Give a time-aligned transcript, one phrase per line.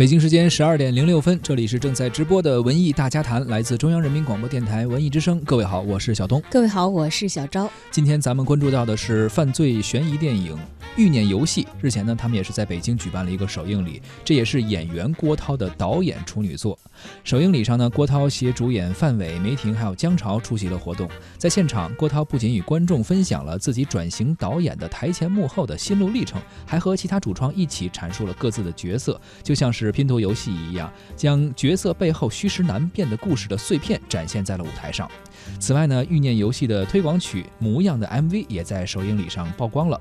[0.00, 5.38] 北京时间十二点零六分，这里是正在直播的文艺大家谈，来自中央人民广播电台文艺之声。
[5.40, 6.42] 各位好，我是小东。
[6.50, 7.70] 各位好，我是小昭。
[7.90, 10.56] 今天咱们关注到的是犯罪悬疑电影
[10.96, 11.64] 《欲念游戏》。
[11.82, 16.78] 日前呢，他们也是在北京举办了一个首映礼，这也是演员郭涛的导演处女作。
[17.22, 21.06] 首映礼上呢，郭涛携主演范伟、梅婷还有姜潮出席了活动。
[21.36, 29.90] 在现场，郭涛不仅与观众分享了自己转型导演的台前幕后的心路历程，还和其他主创一起阐述了各自的角色，就像是。
[29.90, 35.10] 拼图游戏一样，将角色背后虚实难辨的故事的碎片展现在了舞台上。
[35.58, 40.00] 此外呢，欲念游戏的推广曲《模样》的 MV 也在首映礼上曝光了。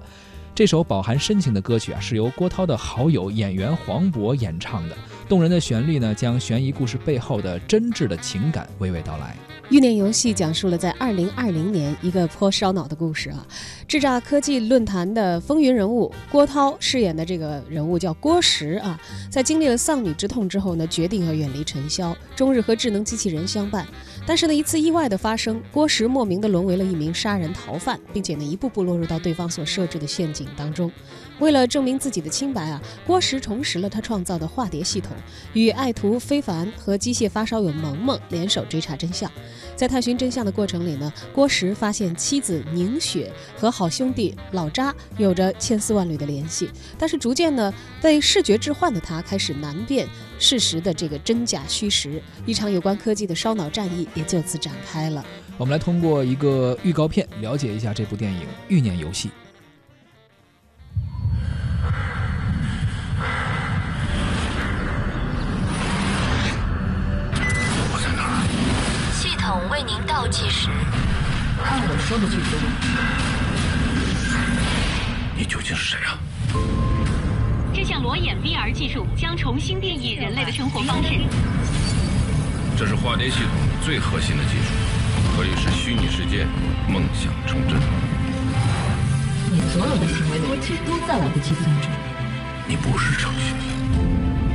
[0.54, 4.96] 这首饱含深情的歌曲啊，是由郭涛的好友演员黄渤演唱的。
[5.30, 9.38] 动人的旋律呢，将悬疑故事背后的真挚的情感娓娓道来。
[9.70, 13.46] 欲念游戏讲述了在二零二零年一个颇烧脑的故事啊。
[13.88, 19.00] 智诈科技论坛的风云人物郭涛饰演的这个人物叫郭石啊，
[19.30, 23.86] 在经历了丧女之痛之后呢，决定要远离尘嚣，终日和智能机器人相伴。
[24.26, 30.92] 但是呢，一次意外的发生，郭石莫名的沦为了一名杀人逃犯，并且呢，一步步落入到对方所设置的陷阱当中。
[31.40, 35.16] 为了证明自己的清白啊，郭石重拾了他创造的化蝶系统，
[35.54, 39.32] 与爱徒非凡和机械发烧友萌萌联手追查真相。
[39.76, 50.06] 在探寻真相的过程里呢，郭石发现妻子宁雪和好兄弟老扎有着千丝万缕的联系，但是逐渐呢，被视觉置换的他开始难辨
[50.38, 55.26] 事实的这个真假虚实，一场有关科技的烧脑战役也就此展开了。
[55.58, 59.30] 我们来通过一个预告片了解一下这部电影《欲念游戏》。
[69.80, 70.68] 为您倒计时。
[71.64, 72.60] 按我说的去做。
[75.38, 76.20] 你究竟是谁啊？
[77.74, 81.14] 这项裸眼 VR 技术将重新定义人类的生活方式。
[82.78, 84.74] 这是化蝶系统最核心的技术，
[85.38, 86.46] 可以使虚拟世界
[86.90, 87.80] 梦想成真。
[89.50, 91.90] 你所有的行为逻辑都在我的计算中。
[92.68, 93.60] 你不是程序员。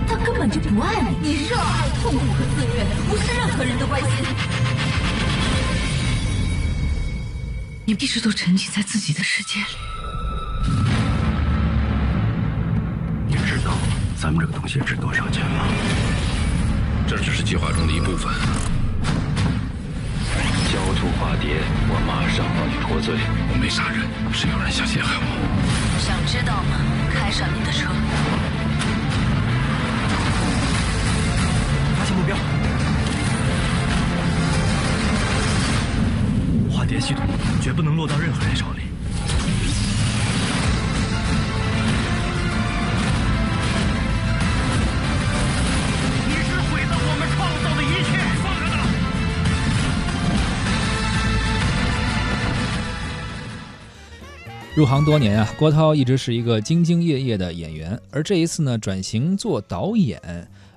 [0.06, 1.16] 他根本就不爱你。
[1.27, 4.10] 你热爱痛苦和自虐，不是任何人的关心。
[7.87, 9.67] 你一直都沉浸在自己的世界里。
[13.28, 13.72] 你知道
[14.17, 15.67] 咱们这个东西值多少钱吗？
[17.06, 18.33] 这只是计划中的一部分。
[20.72, 23.15] 交出化蝶，我马上帮你脱罪。
[23.53, 24.01] 我没杀人，
[24.33, 25.22] 是有人想陷害我。
[26.01, 26.81] 想知道吗？
[27.12, 27.87] 开上你的车。
[31.99, 32.34] 发现目标。
[36.72, 37.25] 化蝶系统
[37.64, 38.82] 绝不能落到任何人手里。
[46.28, 48.20] 你是毁了我们创造的一切！
[48.42, 48.84] 放开他！
[54.76, 60.20] 入行多年啊，郭涛一直是一个兢兢业业的演员，而这一次呢，转型做导演。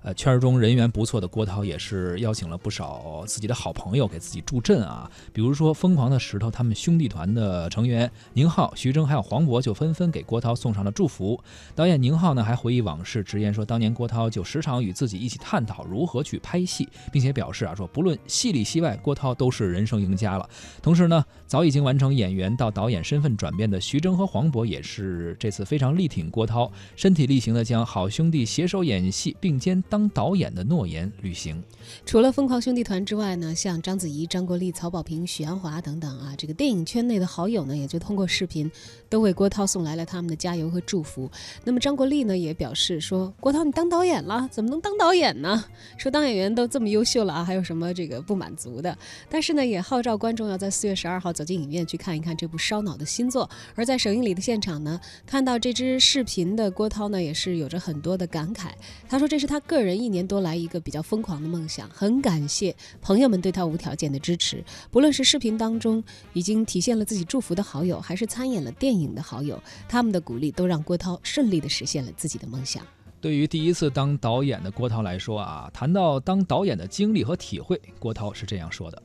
[0.07, 5.11] 呃，圈中人缘不错的郭涛也是邀请了不少自己的好朋友给自己助阵啊。
[5.33, 11.37] 比如说，疯狂的石头他们兄弟团的成员宁浩、徐峥还有黄渤就纷纷给郭涛送上了祝福。
[11.75, 20.49] 导演宁浩呢还回忆往事，直言说当年郭涛就时常与自己一起探讨如何去拍戏，并且表示啊说不论戏里戏外，郭涛都是人生赢家了。
[20.81, 29.96] 同时呢，早已经完成演员到导演身份转变的徐峥和黄渤也是这次非常力挺郭涛，身体力行的将好兄弟携手演戏并肩当。
[29.97, 31.63] 当导演的诺言履行。
[32.05, 38.69] 除了疯狂兄弟团之外呢，像章子怡、张国立、曹保平、许鞍华等等啊，这个电影圈内的好友呢，也就通过视频
[39.09, 41.31] 都为郭涛送来了他们的加油和祝福。
[41.63, 45.65] 那么张国立呢，也表示说：“郭涛，你当导演了，怎么能当导演呢？
[45.97, 48.95] 说当演员都这么优秀了啊，还有什么这个不满足的？”
[49.31, 53.49] 但是呢，也号召观众要在四月十二号走进影院去看一看这部烧脑的新作。
[53.73, 58.67] 而在首映礼的现场呢，看到这支视频的郭涛呢，也是有着很多的感慨。
[59.09, 64.61] 他说：“这是他个人。”人一年多来一个比较疯狂的梦想，很感谢朋友们对他无条件的支持。
[64.91, 66.03] 不论是视频当中
[66.33, 69.57] 已经体现了自己祝福的好友，还是参演了电影的好友，
[69.87, 72.85] 他们的鼓励都让郭涛顺利的实现了自己的梦想。
[73.21, 79.01] 对于第一次当导演的郭涛来说啊，谈到当导演的经历和体会，郭涛是这样说的：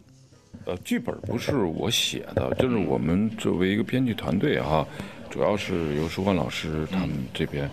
[0.67, 4.87] 呃，剧本不是我写的，就是我们作为一个编剧团队哈，
[5.31, 7.71] 主要是由舒欢老师他们这边。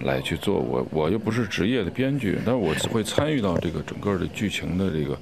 [0.00, 5.18] 来去做我我又不是职业的编剧，但是我会参与到这个整个的剧情的这个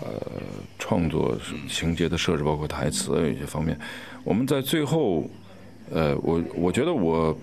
[0.00, 0.22] 呃
[0.78, 1.36] 创作
[1.68, 3.76] 情节的设置，包括台词有一些方面。
[4.22, 5.28] 我们在最后，
[5.90, 7.36] 呃，我我觉得我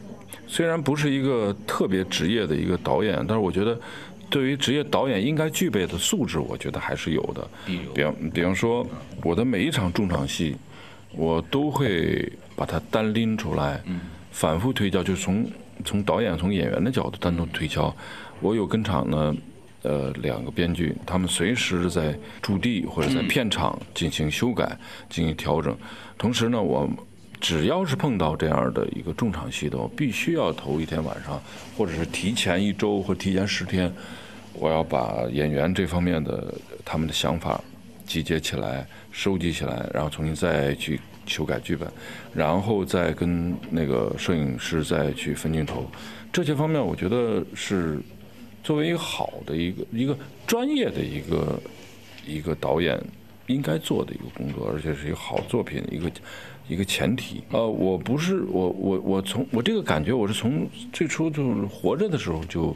[0.48, 3.78] 虽然不是一个特别职业的一个导演，但是我觉得，
[4.30, 7.48] 对于职业导演应该具备的素质，我觉得还是有的。
[7.94, 8.88] 比方比方说，
[9.24, 10.56] 我的每一场重场戏，
[11.12, 13.82] 我都会把它单拎出来，
[14.32, 15.46] 反复推敲，就从
[15.86, 17.94] 从导演、从演员的角度单独推敲。
[18.42, 19.36] 我有跟场呢，
[19.82, 24.78] 呃，两个编剧，他们随时在驻地或者在片场进行修改、
[25.10, 25.78] 进行调整。
[26.18, 26.90] 同时呢，我
[27.42, 31.42] 只要是碰到这样的一个重场戏的，我必须要头一天晚上，
[31.78, 33.92] 或者是提前一周或提前十天，
[34.54, 36.54] 我要把演员这方面的
[36.84, 37.62] 他们的想法
[38.06, 41.00] 集结起来、收集起来，然后重新再去
[41.30, 41.88] 修改剧本，
[42.34, 45.90] 然后再跟那个摄影师再去分镜头。
[46.34, 48.00] 这些方面，我觉得是。
[48.62, 50.16] 作为一个好的一个一个
[50.46, 51.60] 专业的一个
[52.28, 53.02] 一个导演
[53.48, 56.12] 应该做的一个工作，而且是一个好作品一个
[56.68, 57.42] 一个前提。
[57.52, 62.76] 呃，我不是我我我从我这个感觉，我是从最初就是活着的时候就，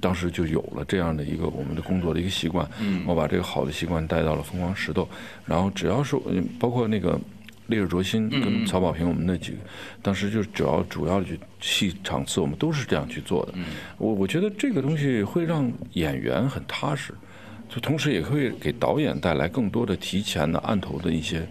[0.00, 2.68] 当时就有了这样的一个我们的工作的一个习惯。
[2.78, 5.08] 嗯，我把这个好的习惯带到了疯狂石头，
[5.46, 6.14] 然后只要是
[6.58, 7.18] 包括那个。
[7.70, 9.58] 烈日灼心跟曹保平，我们那几个
[10.02, 11.26] 当时就主要主要的
[11.60, 13.54] 戏场次，我们都是这样去做的。
[13.96, 17.14] 我我觉得这个东西会让演员很踏实，
[17.68, 21.46] 就同时也会给导演带来更多的提前的案头的一些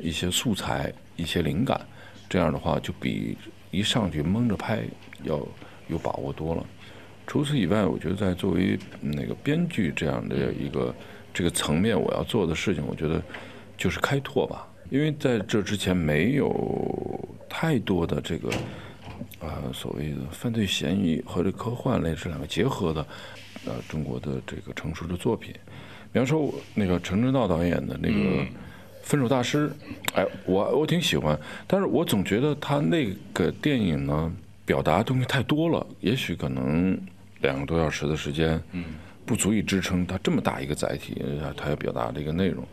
[0.00, 1.80] 一些素材、一些灵感。
[2.28, 3.36] 这样的话，就比
[3.70, 4.82] 一上去蒙着拍
[5.22, 5.36] 要
[5.88, 6.64] 有把握多了。
[7.26, 10.94] 除此以外，我觉得在作为那个编剧这样的一个
[11.32, 13.22] 这个层面，我要做的事情，我觉得
[13.78, 14.68] 就是开拓吧。
[14.94, 18.48] 因为在这之前没有太多的这个，
[19.40, 23.04] 呃，所谓的犯罪嫌疑和这科幻类这两个结合的，
[23.66, 25.52] 呃，中国的这个成熟的作品，
[26.12, 28.14] 比方说那个陈正道导演的那个
[29.02, 29.68] 《分手大师》，
[30.14, 31.36] 哎，我我挺喜欢，
[31.66, 34.32] 但是我总觉得他那个电影呢，
[34.64, 36.96] 表达东西太多了，也许可能
[37.40, 38.84] 两个多小时的时间，嗯，
[39.26, 41.20] 不足以支撑他这么大一个载体，
[41.56, 42.64] 他要表达的一个内容，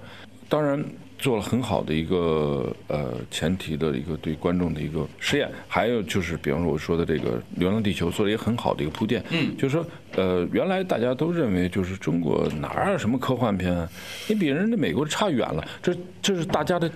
[0.48, 0.86] 当然。
[1.22, 9.86] 做了很好的一个呃前提的一个对观众的一个实验，还有就是比方说我说的这个《流浪地球》做了一个很好的一个铺垫，嗯，就是说
[10.16, 13.88] 呃原来大家都认为就是中国哪有什么科幻片，
[14.28, 16.92] 你比人家美国差远了，这这是大家的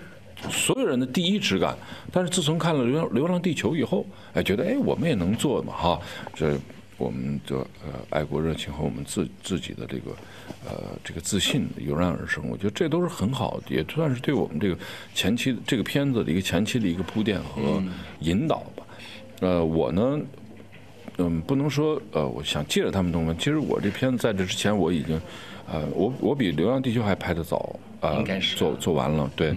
[0.50, 1.78] 所有人的第一直感。
[2.12, 6.00] 但是自从看了《流浪流浪地球》以后，哎，觉得哎我们也能做嘛哈，
[6.34, 6.58] 这。
[6.98, 10.12] 我们的呃爱国热情和我们自自己的这个
[10.66, 14.78] 呃这个自信油然而生，我觉得这都是很好，也算是对我们这个
[15.14, 17.84] 前期这个片子的一个前期的一个铺垫和
[18.22, 18.84] 引导吧。
[19.42, 20.20] 呃，我呢，
[21.18, 25.20] 嗯，不能说呃，我想借着他们东西，其实我这片子在这之前我已经
[25.70, 28.24] 呃，我我比《流浪地球》还拍的早啊，
[28.56, 29.54] 做做完了，对，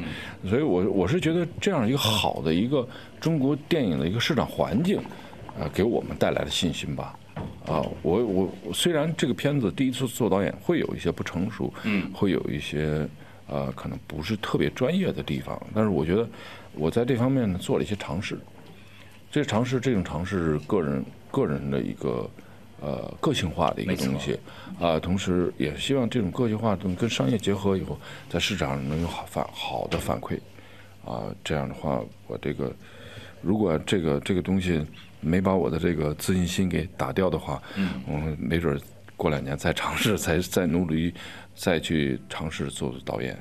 [0.48, 2.86] 所以我我是觉得这样一个好的一个
[3.20, 5.00] 中国电影的一个市场环境，
[5.56, 7.16] 呃，给我们带来了信心吧。
[7.66, 13.06] 啊，我我虽然这个片子第一次做导演会有一些不成熟，嗯，会有一些
[13.46, 16.26] 呃可能不是特别专业的地方，但是我觉得
[16.72, 18.38] 我在这方面呢做了一些尝试，
[19.30, 22.30] 这尝试这种尝试是个人个人的一个
[22.80, 24.38] 呃个性化的一个东西，
[24.80, 27.98] 啊，同时也希望这种个性化的东西跟商业结合以后，
[28.30, 30.38] 在市场上能有好反好的反馈，
[31.04, 32.72] 啊，这样的话我这个
[33.42, 34.82] 如果这个这个东西。
[35.20, 37.62] 没把我的这个自信心给打掉的话，
[38.06, 38.80] 我没准
[39.16, 41.12] 过两年再尝试，再再努力，
[41.54, 43.36] 再去尝试做导演。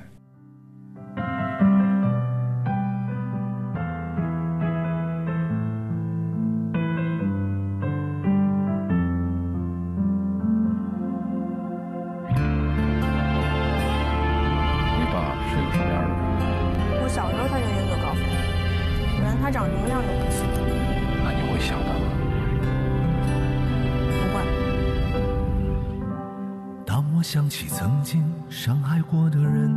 [27.29, 29.69] 想起曾经伤害过的人，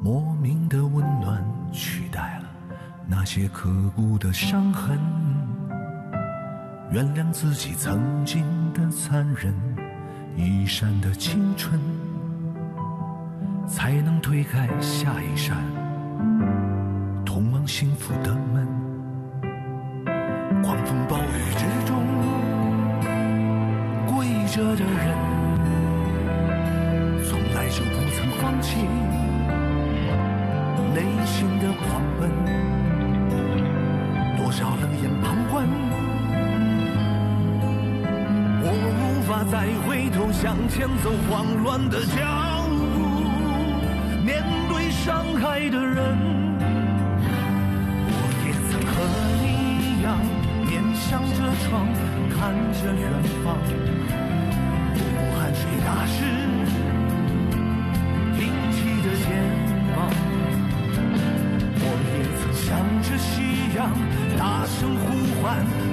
[0.00, 2.48] 莫名的温暖取代了
[3.06, 4.98] 那些刻骨的伤痕。
[6.90, 9.54] 原谅自己曾经的残忍，
[10.36, 11.78] 一闪的青春，
[13.68, 15.58] 才能推开下一扇
[17.26, 18.66] 通往幸福的门。
[20.62, 21.25] 狂风暴雨
[24.56, 24.88] 着的人，
[27.28, 28.78] 从来就不曾放弃
[30.94, 32.30] 内心的狂奔。
[34.38, 35.68] 多少冷眼旁观，
[38.62, 38.64] 我
[38.96, 42.16] 无法再回头向前走，慌乱的脚
[42.96, 43.04] 步，
[44.24, 46.16] 面对伤害的人，
[48.08, 48.10] 我
[48.46, 49.04] 也曾和
[49.42, 49.44] 你
[49.82, 50.00] 一。
[50.02, 50.16] 样，
[50.64, 51.86] 面向着窗，
[52.30, 53.04] 看着远
[53.44, 53.46] 方。
[55.86, 56.18] 不顾汗水打湿
[58.36, 58.40] 挺
[58.72, 59.26] 起的肩
[59.94, 59.96] 膀，
[61.78, 62.66] 我也曾向
[63.02, 63.30] 着夕
[63.76, 63.78] 阳
[64.36, 65.04] 大声呼
[65.40, 65.85] 唤。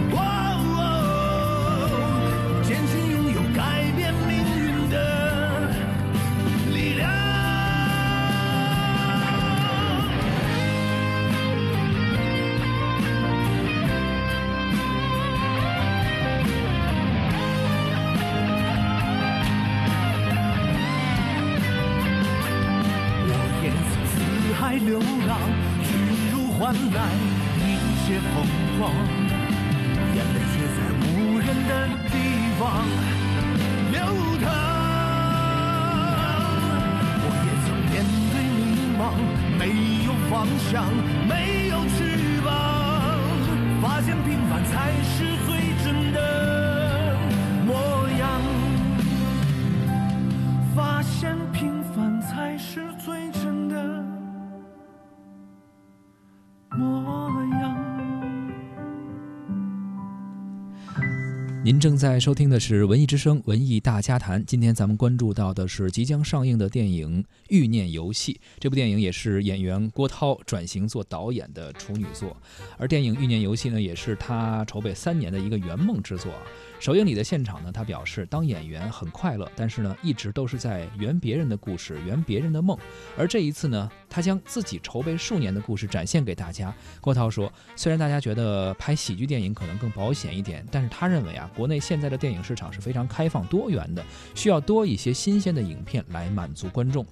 [61.66, 64.42] 您正在收听的是《文艺之声·文艺大家谈》。
[64.46, 68.34] 今天咱们关注到的是即将上映的电影《欲念游戏》。
[68.60, 72.36] 这部电影也是演员郭涛转型做导演的处女作，
[72.78, 76.34] 而电影《欲念游戏》呢，也是他筹备三年的一个圆梦之作。
[76.82, 82.78] 首映礼的现场呢，他表示当演员很快乐，但是呢，一直都是在圆别人的故事，圆别人的梦。
[83.18, 86.76] 而这一次呢，他将自己筹备数年的故事展现给大家。
[87.00, 94.04] 郭涛说，虽然大家觉得拍喜剧电影可能更保险一点，但是他认为啊，国内现在的电影市场是非常开放多元的，
[94.36, 97.06] 需要多一些新鲜的影片来满足观众。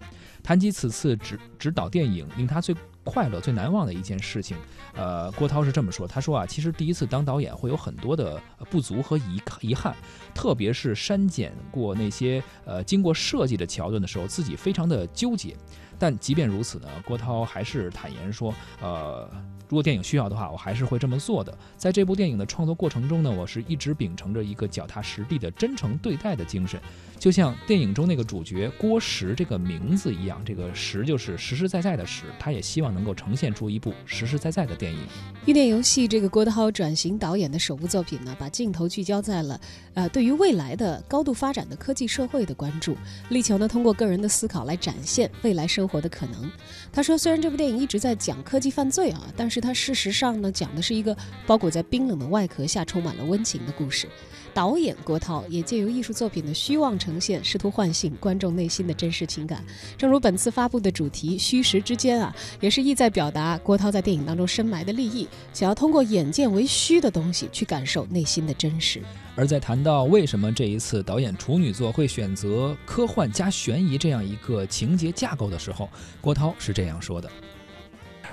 [0.43, 4.57] 谈及此次执执导电影，令他最快乐、最难忘的一件事情，
[4.95, 9.95] 呃，郭涛是这么说：“他说啊，其实第一次当导演会有很多的不足和遗遗憾，
[10.33, 15.55] 特别是删减过那些呃经过设计的桥段的时候，自己非常的纠结。
[16.01, 19.29] 但即便如此呢，郭涛还是坦言说，呃。”
[19.71, 21.57] 如果电影需要的话，我还是会这么做的。
[21.77, 26.77] 在这部电影的创作过程中呢，我是一直秉承着一个脚踏实地的真诚对待的精神，
[27.17, 34.99] 就像电影中那个主角郭石这个名字一样，这个石就是实实在在的石，他也希望能够呈现出一部实实在在的电影。
[35.45, 39.57] 《欲念游戏》这个郭涛转型导演的首部作品呢，把镜头聚焦在了
[39.93, 42.97] 呃对于未来的高度发展的科技社会的关注，
[43.29, 46.49] 力求呢通过个人的思考来展现未来生活活的可能。
[46.91, 54.07] 他说，虽然这部电影一直在讲科技犯罪啊，但是它事实上呢讲的是一个包裹在冰冷的外壳下充满了温情的故事。
[54.53, 59.63] 导演郭涛也借由艺术作品的虚妄呈现，试图唤醒观众内心的真实情感。
[59.97, 69.01] 正如本次发布的主题“虚实之间”啊，也是意在表达郭涛在电影当中深埋的利益，想要通过眼见为虚的东西去感受内心的真实。
[69.35, 75.89] 而在谈到为什么这一次导演处女作会选择科幻加悬疑这样一个情节架构的时候，
[76.19, 77.29] 郭涛是这样说的。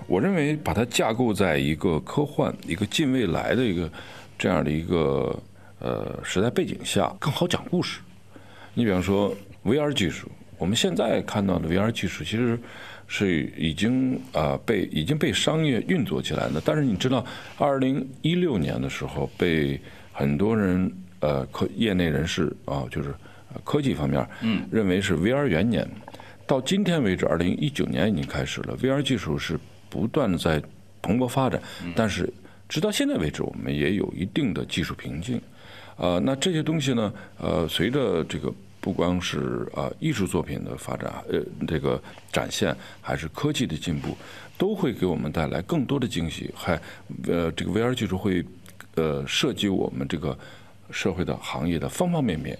[0.06, 3.90] 我认为把它架构在一个科幻、一个近未来的一个
[4.38, 5.36] 这样的一个
[5.80, 8.00] 呃时代背景下，更好讲故事。
[8.74, 12.58] 你比方说 VR 技术，我们现在看到的 VR 技术其实
[13.06, 16.60] 是已经啊、呃被已经被商业运作起来的。
[16.64, 17.24] 但是你知道，
[17.56, 19.80] 二零一六年的时候，被
[20.12, 23.10] 很多人呃科业内人士啊，就是
[23.52, 25.88] 呃科技方面，嗯，认为是 VR 元年。
[26.46, 29.58] 到今天为止，二零一九年已经开始了，VR 技术是
[29.90, 30.62] 不断的在
[31.02, 31.60] 蓬勃发展，
[31.94, 32.32] 但是
[32.68, 35.40] 直到现在为止，我们也有一定的技术瓶颈。
[35.98, 38.50] 呃，那这些东西呢，呃，随着这个
[38.80, 42.00] 不光是呃艺术作品的发展，呃，这个
[42.32, 44.16] 展现，还是科技的进步，
[44.56, 46.50] 都会给我们带来更多的惊喜。
[46.54, 46.80] 还
[47.26, 48.44] 呃，这个 VR 技术会
[48.94, 50.38] 呃涉及我们这个
[50.92, 52.56] 社会的行业的方方面面。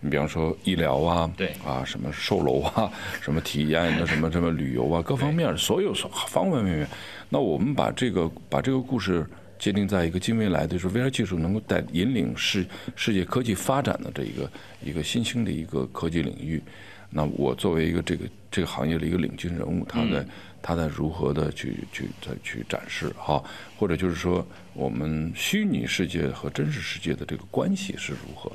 [0.00, 2.88] 你比方说医疗啊，对啊，什么售楼啊，
[3.20, 6.88] 什么体验的，什么什么旅游啊，各方面所有方方面面。
[7.28, 9.26] 那我们把这个把这个故事
[9.58, 14.50] 界定在一个近未来的，就是 VR 技术能够带引领世世界科技发展的这一个
[14.84, 16.62] 一个新兴的一个科技领域。
[17.10, 20.26] 那我作为一个这个这个行业的一个领军人物，他在、
[20.60, 23.42] 他在如何的去去再去展示哈，
[23.78, 28.52] 或者就是说我们虚拟世界和真实世界的这个关系是如何？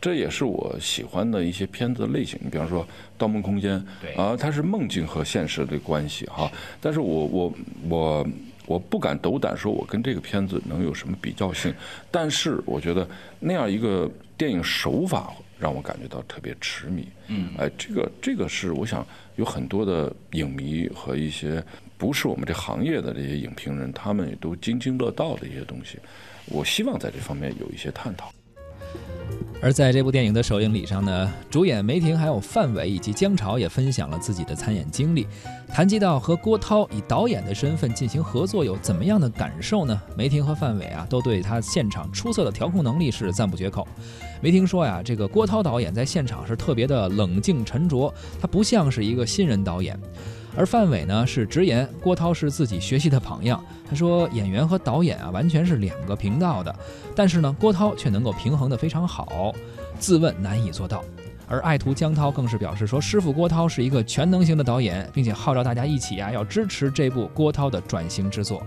[0.00, 2.38] 这也是我喜欢的一些片子的类型。
[2.44, 2.84] 你比方说
[3.18, 6.48] 《盗梦空间》，对啊，它是梦境和现实的关系哈。
[6.80, 7.52] 但是我我
[7.88, 8.26] 我
[8.66, 11.72] 我不敢斗胆说我跟这个片子能有什么比较性，
[12.10, 13.08] 但是我觉得
[13.40, 17.08] 那样一个电影手法让我感觉到特别痴迷。
[17.28, 19.06] 嗯，哎，这个这个是我想
[19.36, 21.64] 有很多的影迷和一些
[21.96, 25.98] 不是我们这行业的这些影评人，他们也都津津乐道的一些东西。
[26.46, 28.30] 我希望在这方面有一些探讨。
[29.62, 35.26] 而在这部电影的首映礼上呢，主演梅婷、还有范伟以及姜潮也分享了自己的参演经历。
[35.72, 40.00] 谈及到和郭涛以导演的身份进行合作有怎么样的感受呢？
[40.14, 43.88] 梅婷和范伟啊，都对他现场出色的调控能力是赞不绝口。
[44.42, 49.98] 梅婷说呀，这个郭涛导演在现场是特别的冷静沉着，他不像是一个新人导演。
[50.56, 53.62] 而范伟呢是直言，郭涛是自己学习的榜样。
[53.88, 56.74] 他说，演员和导演啊完全是两个频道的，
[57.14, 59.54] 但是呢，郭涛却能够平衡得非常好，
[59.98, 61.04] 自问难以做到。
[61.46, 68.66] 而爱徒江涛更是表示说，师傅郭涛是一个全能型的导演，并且号召大家一起啊要支持这部郭涛的转型之作。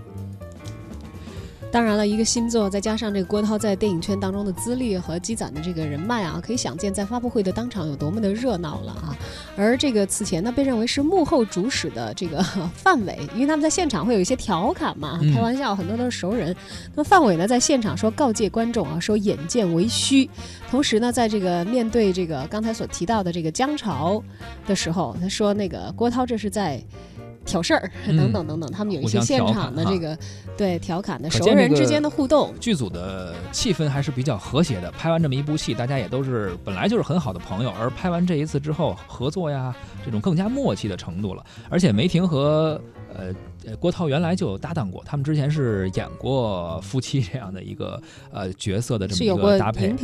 [1.72, 9.16] 当然了，一个新作，再加上这个郭涛在电影圈当中的资历和积攒的这个人脉啊，可以想见在发布会的当场有多么的热闹了啊！
[9.56, 12.42] 而这个此前呢，被认为是幕后主使的这个
[12.74, 16.54] 范伟，因为他们在现场会有一些调侃嘛，开玩笑，很多都是熟人。
[16.94, 20.28] 那么范伟呢，在现场说告诫观众啊，说眼见为虚。
[20.68, 24.20] 同时呢，在这个面对这个刚才所提到的这个姜潮
[24.66, 26.82] 的时候，他说那个郭涛这是在。
[27.44, 30.16] 挑事儿等等等等，他们有一些现场的这个
[30.56, 34.90] 对调侃的熟人之间的互动，剧组的气氛还是比较和谐的。
[34.92, 41.44] 拍完这么一部戏，大家也都是本来就是很好的朋友，而拍完这一次之后，合作呀这种更加默契的程度了。
[41.68, 42.80] 而且梅婷和
[43.14, 43.34] 呃。
[43.66, 48.00] 呃，郭涛原来就有搭档过，他们之前是演过夫妻这样的一个
[48.32, 49.94] 呃角色的这么一个搭配。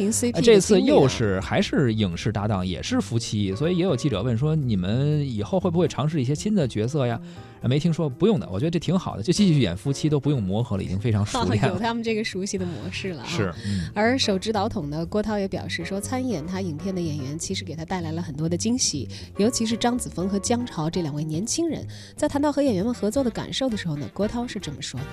[0.43, 7.21] 这次又是还是影视搭档，也是夫妻，所以也有记者问说，你们以后会不会尝试一些新的角色呀？
[7.63, 11.69] 没听说，不用的，我觉得这挺好的，就继续演夫妻都不用磨合了，已经非常熟练了。
[11.75, 13.25] 有他们这个熟悉的模式了。
[13.27, 13.53] 是。
[13.93, 21.85] 而手执导筒的郭涛也表示说，参演他影片的演员其实给他带来了很多的惊喜，尤其是张子枫和姜潮这两位年轻人，
[22.15, 23.46] 在谈到和演员们合作的感。
[23.47, 25.07] 感受的时候呢，郭涛是这么说的：“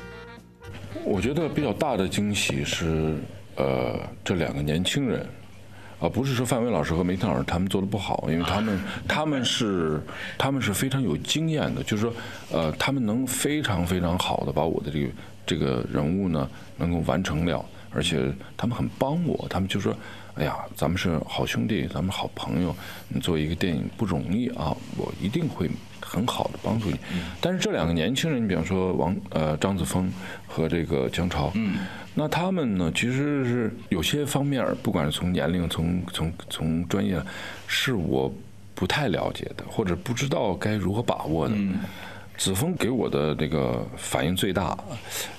[1.05, 3.15] 我觉得比较大的惊喜是，
[3.57, 5.23] 呃，这两个年轻人，
[5.99, 10.01] 啊，不是说范伟老师和梅婷老师他们做的不好，因为他们他们是
[10.35, 12.13] 他们是非常有经验的，就是说，
[12.51, 15.09] 呃，他们能非常非常好的把我的这个
[15.45, 19.95] 这个人物呢能够完成了，而且他们很帮我，他们就说，
[20.35, 22.75] 哎呀，咱们是好兄弟，咱们好朋友，
[23.07, 25.69] 你做一个电影不容易啊，我一定会。”
[26.05, 26.99] 很好的帮助你，
[27.41, 30.11] 但是这两个年轻人，你比方说王呃张子枫
[30.45, 31.51] 和这个姜潮，
[32.13, 37.19] 那他们呢其实是有些方面，不管是从年龄、从从从专业，
[37.65, 38.31] 是我
[38.75, 41.55] 不太了解的，或者不知道该如何把握的。
[42.37, 44.77] 子枫给我的那个反应最大，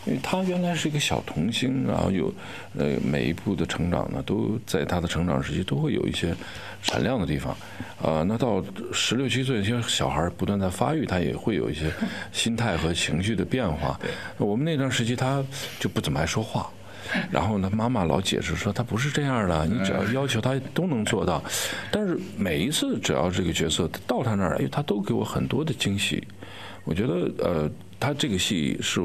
[0.06, 2.32] 因为他原来是一个小童星，然后有
[2.78, 6.34] 呃每一步的成长呢，都在他的成长时期都会有一些
[6.82, 7.54] 闪亮的地方，
[8.00, 11.92] 呃，那到十六七岁，一些小孩不断在发育，他也会有一些
[12.32, 13.98] 心态和情绪的变化。
[14.38, 15.44] 我们那段时期他
[15.80, 16.70] 就不怎么爱说话，
[17.30, 21.42] 然后呢，妈妈老解释说他不是这样的，你只要要求他都能做到。
[21.90, 26.22] 但是每一次只要这个角色到他那儿，哎，他都给我很多的惊喜。
[26.84, 29.00] 我觉得，呃，他这个戏是，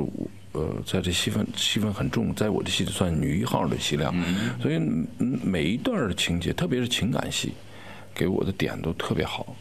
[0.52, 4.14] 呃，在这戏份戏份很重，在我的戏里算女一号的戏量，
[4.62, 4.78] 所以
[5.18, 7.54] 每一段的情节，特别是情感戏，
[8.14, 9.56] 给我的点都特别好。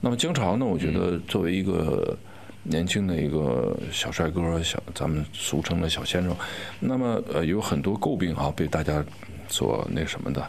[0.00, 0.66] 那么姜潮呢？
[0.66, 2.18] 我觉得作为一个
[2.64, 6.36] 年轻的一个小帅哥，小咱们俗称的小鲜肉，
[6.80, 9.04] 那么呃有很多诟病哈，被大家
[9.46, 10.44] 所那什么的，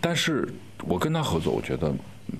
[0.00, 0.48] 但是
[0.84, 1.94] 我跟他合作，我觉得。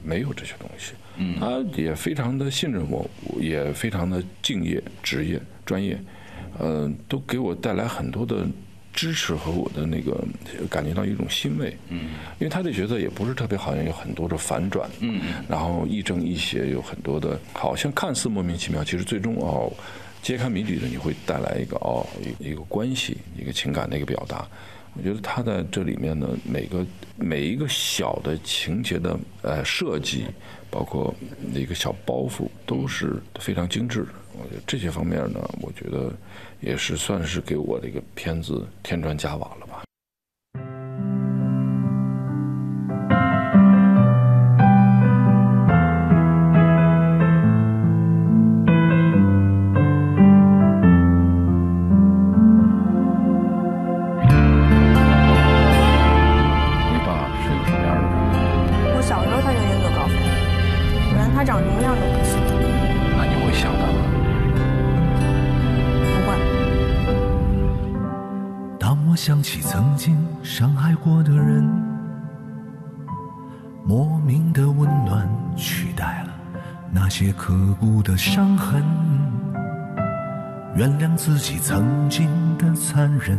[0.04, 0.92] 没有这些东西，
[1.38, 3.08] 他也非常的信任我，
[3.40, 5.98] 也非常的敬业、职业、专业，
[6.58, 8.46] 呃，都给我带来很多的
[8.92, 10.22] 支持和我的那个
[10.68, 11.76] 感觉到一种欣慰。
[11.88, 19.72] 嗯，因为他的角色也不是特别好像有很多的反转，嗯，然后亦正亦邪，有很多的，好像看似莫名其妙，其实最终哦，
[20.22, 22.06] 揭开谜底的你会带来一个哦
[22.40, 24.46] 一一个关系，一个情感的一个表达。
[24.94, 26.84] 我觉得他在这里面呢，每个
[27.16, 30.26] 每一个小的情节的呃设计，
[30.70, 31.14] 包括
[31.54, 34.06] 一个小包袱，都是非常精致。
[34.32, 36.12] 我觉得这些方面呢，我觉得
[36.60, 39.66] 也是算是给我这个片子添砖加瓦了。
[77.50, 78.80] 刻骨的伤痕，
[80.76, 83.36] 原谅自己曾经的残忍，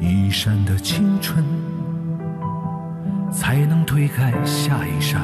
[0.00, 1.44] 一闪的青春，
[3.30, 5.20] 才能推开下一扇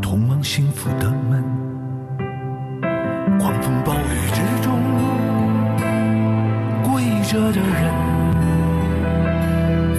[0.00, 1.44] 通往幸福的门。
[3.38, 4.74] 狂风暴雨之中，
[6.82, 7.94] 跪着的人，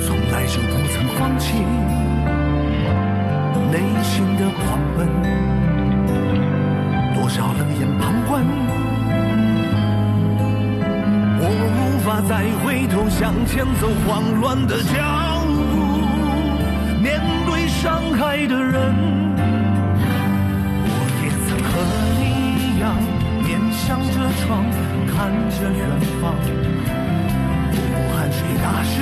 [0.02, 1.56] 从来就不曾放弃。
[3.72, 5.08] 内心的狂奔，
[7.44, 8.42] 多少冷眼旁观，
[11.42, 11.44] 我
[11.76, 12.32] 无法再
[12.64, 14.96] 回头向前走，慌乱的脚
[15.52, 15.76] 步，
[17.02, 18.96] 面对伤害的人，
[20.88, 21.70] 我也曾和
[22.16, 22.24] 你
[22.56, 22.96] 一样，
[23.44, 24.64] 面向着窗，
[25.12, 25.84] 看着远
[26.22, 26.32] 方，
[27.72, 28.96] 不顾汗水打湿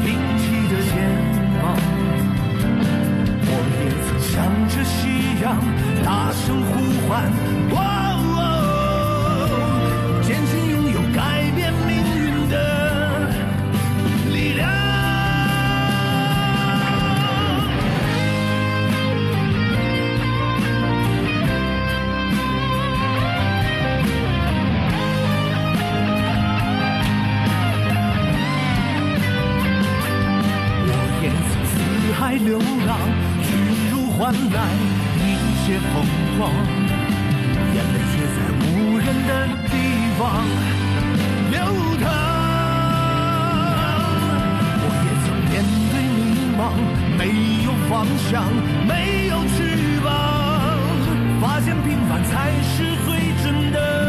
[0.00, 0.42] 挺起
[0.72, 0.96] 的肩
[1.60, 1.76] 膀。
[3.44, 4.32] 我也曾向
[4.70, 4.96] 着夕
[5.42, 5.44] 阳
[7.12, 7.51] 呼
[47.92, 48.50] 妄想，
[48.88, 50.10] 没有翅膀，
[51.42, 54.01] 发现平凡才是最真的。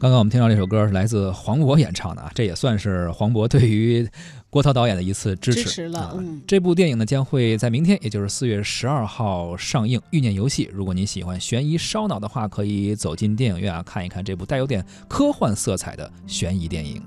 [0.00, 4.08] 刚刚我们听到这首歌是来自黄渤演唱的啊，这也算是黄渤对于
[4.48, 5.64] 郭涛导演的一次支持。
[5.64, 6.40] 支持了，嗯。
[6.46, 10.00] 这部电影呢将会在明天，也就是四月十二号上映。
[10.10, 17.02] 欲念游戏，如果您喜欢悬疑烧脑的话，可以走进电影院啊看一看这部带有点科幻色彩的悬疑电影。